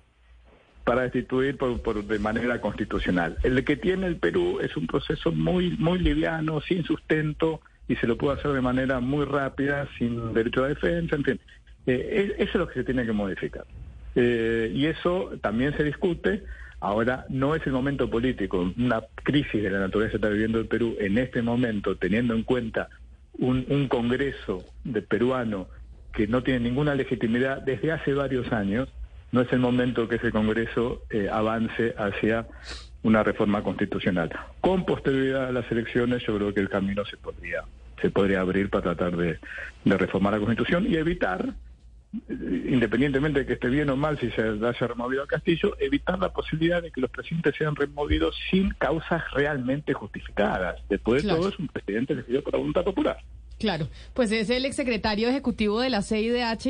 Para 0.85 1.03
destituir 1.03 1.59
por, 1.59 1.81
por, 1.83 2.03
de 2.03 2.19
manera 2.19 2.61
constitucional. 2.63 3.37
El 3.43 3.63
que 3.65 3.77
tiene 3.77 4.07
el 4.07 4.17
Perú 4.17 4.59
es 4.61 4.75
un 4.77 4.87
proceso 4.87 5.31
muy, 5.33 5.77
muy 5.77 5.99
liviano, 5.99 6.63
sin 6.63 6.83
sustento 6.83 7.61
y 7.89 7.97
se 7.97 8.07
lo 8.07 8.17
puede 8.17 8.39
hacer 8.39 8.53
de 8.53 8.63
manera 8.63 9.01
muy 9.01 9.27
rápida, 9.27 9.87
sin 9.99 10.33
derecho 10.33 10.65
a 10.65 10.69
defensa, 10.69 11.17
en 11.17 11.25
fin. 11.25 11.41
Eh, 11.87 12.35
eso 12.39 12.51
es 12.51 12.55
lo 12.55 12.69
que 12.69 12.75
se 12.75 12.85
tiene 12.85 13.05
que 13.05 13.13
modificar. 13.13 13.65
Eh, 14.15 14.71
y 14.75 14.87
eso 14.87 15.31
también 15.41 15.77
se 15.77 15.85
discute. 15.85 16.45
Ahora, 16.81 17.27
no 17.29 17.55
es 17.55 17.65
el 17.67 17.73
momento 17.73 18.11
político. 18.11 18.73
Una 18.77 19.03
crisis 19.23 19.63
de 19.63 19.71
la 19.71 19.79
naturaleza 19.79 20.17
está 20.17 20.29
viviendo 20.29 20.59
el 20.59 20.67
Perú 20.67 20.97
en 20.99 21.19
este 21.19 21.43
momento, 21.43 21.97
teniendo 21.97 22.35
en 22.35 22.43
cuenta 22.43 22.89
un, 23.39 23.65
un 23.69 23.89
Congreso 23.89 24.65
de 24.85 25.03
peruano 25.03 25.69
que 26.13 26.27
no 26.27 26.43
tiene 26.43 26.61
ninguna 26.61 26.95
legitimidad 26.95 27.63
desde 27.63 27.93
hace 27.93 28.15
varios 28.15 28.53
años. 28.53 28.89
No 29.31 29.41
es 29.41 29.53
el 29.53 29.61
momento 29.61 30.09
que 30.09 30.17
ese 30.17 30.31
Congreso 30.31 31.03
eh, 31.11 31.29
avance 31.33 31.95
hacia 31.97 32.47
una 33.03 33.23
reforma 33.23 33.63
constitucional. 33.63 34.31
Con 34.61 34.85
posterioridad 34.85 35.49
a 35.49 35.53
las 35.53 35.71
elecciones, 35.71 36.23
yo 36.27 36.37
creo 36.37 36.55
que 36.55 36.61
el 36.61 36.69
camino 36.69 37.05
se 37.05 37.17
podría, 37.17 37.65
se 38.01 38.11
podría 38.11 38.41
abrir 38.41 38.71
para 38.71 38.95
tratar 38.95 39.17
de, 39.17 39.39
reformar 39.85 40.35
la 40.35 40.39
Constitución 40.39 40.87
y 40.89 40.97
evitar, 40.97 41.55
independientemente 42.13 43.41
de 43.41 43.47
que 43.47 43.55
esté 43.55 43.69
bien 43.69 43.89
o 43.91 43.97
mal 43.97 44.19
si 44.19 44.31
se 44.31 44.43
haya 44.43 44.87
removido 44.87 45.23
a 45.23 45.27
Castillo, 45.27 45.77
evitar 45.79 46.19
la 46.19 46.33
posibilidad 46.33 46.83
de 46.83 46.91
que 46.91 47.01
los 47.01 47.11
presidentes 47.11 47.55
sean 47.57 47.75
removidos 47.75 48.37
sin 48.51 48.71
causas 48.75 49.23
realmente 49.33 49.95
justificadas. 49.95 50.81
Después 50.89 51.23
de 51.23 51.31
todo, 51.31 51.49
es 51.49 51.59
un 51.59 51.69
presidente 51.69 52.13
elegido 52.13 52.43
por 52.43 52.53
la 52.53 52.59
voluntad 52.59 52.85
popular. 52.85 53.19
Claro, 53.59 53.89
pues 54.13 54.33
es 54.33 54.51
el 54.51 54.65
exsecretario 54.65 55.29
ejecutivo 55.29 55.81
de 55.81 55.89
la 55.89 56.03
CIDH. 56.03 56.67